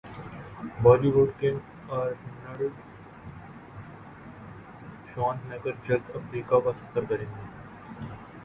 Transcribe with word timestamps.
Bali 0.83 1.09
would 1.11 1.29
king 1.39 1.91
Arnold 1.91 2.73
Schwarzenegger 5.09 5.73
جلد 5.85 6.15
افریقہ 6.15 6.59
کاسفر 6.65 7.03
کریں 7.09 7.25
گے 7.25 7.49